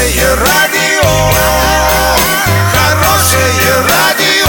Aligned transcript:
Хорошее 0.00 0.34
радио, 0.34 1.10
хорошее 2.72 3.74
радио, 3.86 4.48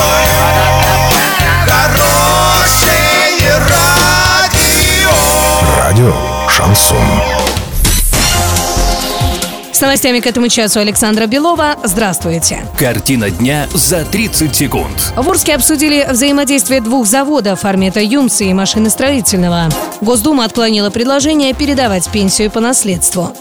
хорошее 1.68 3.58
радио. 3.68 5.12
Радио 5.78 6.14
Шансон. 6.48 6.98
С 9.74 9.82
новостями 9.82 10.22
к 10.22 10.28
этому 10.28 10.48
часу 10.48 10.80
Александра 10.80 11.26
Белова. 11.26 11.76
Здравствуйте. 11.84 12.66
Картина 12.80 13.30
дня 13.30 13.68
за 13.74 14.06
30 14.06 14.56
секунд. 14.56 15.12
В 15.18 15.30
Орске 15.30 15.56
обсудили 15.56 16.08
взаимодействие 16.10 16.80
двух 16.80 17.08
заводов 17.08 17.66
«Армета 17.66 18.00
Юмса» 18.00 18.46
и 18.46 18.54
машиностроительного. 18.54 19.68
Госдума 20.00 20.46
отклонила 20.46 20.92
предложение 20.92 21.54
передавать 21.54 22.10
пенсию 22.10 22.50
по 22.52 22.62
наследству. 22.62 23.36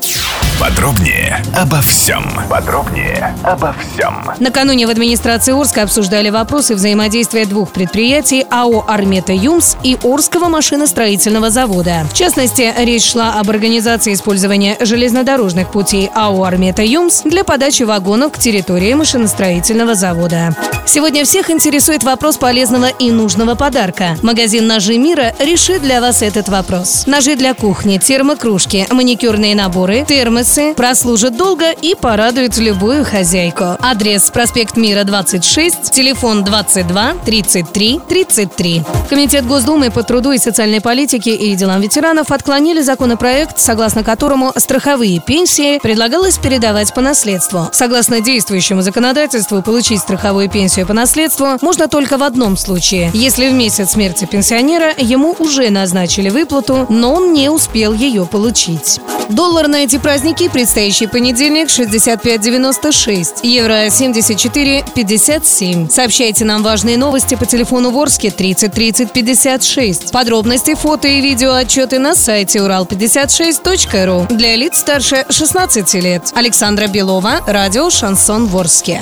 Подробнее 0.60 1.42
обо 1.56 1.80
всем. 1.80 2.22
Подробнее 2.50 3.34
обо 3.44 3.74
всем. 3.80 4.30
Накануне 4.40 4.86
в 4.86 4.90
администрации 4.90 5.58
Орска 5.58 5.84
обсуждали 5.84 6.28
вопросы 6.28 6.74
взаимодействия 6.74 7.46
двух 7.46 7.72
предприятий 7.72 8.44
АО 8.50 8.84
«Армета 8.86 9.32
Юмс» 9.32 9.78
и 9.82 9.96
Орского 10.04 10.48
машиностроительного 10.48 11.48
завода. 11.48 12.06
В 12.12 12.14
частности, 12.14 12.74
речь 12.76 13.10
шла 13.10 13.40
об 13.40 13.48
организации 13.48 14.12
использования 14.12 14.76
железнодорожных 14.80 15.70
путей 15.70 16.10
АО 16.14 16.44
«Армета 16.44 16.82
Юмс» 16.82 17.22
для 17.22 17.42
подачи 17.42 17.84
вагонов 17.84 18.32
к 18.32 18.38
территории 18.38 18.92
машиностроительного 18.92 19.94
завода. 19.94 20.54
Сегодня 20.84 21.24
всех 21.24 21.48
интересует 21.50 22.04
вопрос 22.04 22.36
полезного 22.36 22.88
и 22.88 23.10
нужного 23.10 23.54
подарка. 23.54 24.18
Магазин 24.22 24.66
«Ножи 24.66 24.98
мира» 24.98 25.32
решит 25.38 25.80
для 25.80 26.02
вас 26.02 26.20
этот 26.20 26.50
вопрос. 26.50 27.04
Ножи 27.06 27.34
для 27.34 27.54
кухни, 27.54 27.96
термокружки, 27.96 28.86
маникюрные 28.90 29.54
наборы, 29.54 30.04
термосы 30.50 30.74
прослужат 30.74 31.36
долго 31.36 31.70
и 31.70 31.94
порадуют 31.94 32.56
любую 32.58 33.04
хозяйку. 33.04 33.76
Адрес 33.80 34.30
проспект 34.30 34.76
Мира 34.76 35.04
26, 35.04 35.90
телефон 35.90 36.44
22 36.44 37.14
33 37.24 38.00
33. 38.08 38.82
Комитет 39.08 39.46
Госдумы 39.46 39.90
по 39.90 40.02
труду 40.02 40.32
и 40.32 40.38
социальной 40.38 40.80
политике 40.80 41.34
и 41.34 41.54
делам 41.54 41.80
ветеранов 41.80 42.30
отклонили 42.32 42.80
законопроект, 42.80 43.58
согласно 43.58 44.02
которому 44.02 44.52
страховые 44.56 45.20
пенсии 45.20 45.78
предлагалось 45.78 46.38
передавать 46.38 46.92
по 46.94 47.00
наследству. 47.00 47.68
Согласно 47.72 48.20
действующему 48.20 48.82
законодательству, 48.82 49.62
получить 49.62 50.00
страховую 50.00 50.48
пенсию 50.50 50.86
по 50.86 50.92
наследству 50.92 51.58
можно 51.60 51.88
только 51.88 52.18
в 52.18 52.22
одном 52.22 52.56
случае. 52.56 53.10
Если 53.14 53.48
в 53.48 53.52
месяц 53.52 53.90
смерти 53.90 54.24
пенсионера 54.24 54.92
ему 54.96 55.34
уже 55.38 55.70
назначили 55.70 56.30
выплату, 56.30 56.86
но 56.88 57.14
он 57.14 57.32
не 57.32 57.48
успел 57.48 57.92
ее 57.92 58.26
получить. 58.26 59.00
Доллар 59.30 59.68
на 59.68 59.84
эти 59.84 59.98
праздники 59.98 60.48
предстоящий 60.48 61.06
понедельник 61.06 61.68
65.96, 61.68 63.44
евро 63.44 63.86
74.57. 63.86 65.88
Сообщайте 65.88 66.44
нам 66.44 66.64
важные 66.64 66.98
новости 66.98 67.36
по 67.36 67.46
телефону 67.46 67.90
Ворске 67.90 68.32
30 68.32 68.72
30 68.72 69.12
56. 69.12 70.10
Подробности, 70.10 70.74
фото 70.74 71.06
и 71.06 71.20
видео 71.20 71.52
отчеты 71.52 72.00
на 72.00 72.16
сайте 72.16 72.58
урал56.ру 72.58 74.26
для 74.34 74.56
лиц 74.56 74.78
старше 74.78 75.24
16 75.30 75.94
лет. 75.94 76.32
Александра 76.34 76.88
Белова, 76.88 77.40
радио 77.46 77.88
«Шансон 77.88 78.46
Ворске». 78.46 79.00